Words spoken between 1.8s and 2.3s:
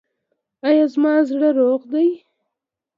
دی؟